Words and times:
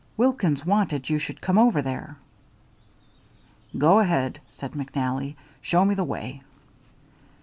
Wilkins 0.17 0.65
wanted 0.65 1.11
you 1.11 1.19
should 1.19 1.41
come 1.41 1.59
over 1.59 1.79
there." 1.83 2.17
"Go 3.77 3.99
ahead," 3.99 4.39
said 4.49 4.71
McNally. 4.71 5.35
"Show 5.61 5.85
me 5.85 5.93
the 5.93 6.03
way." 6.03 6.41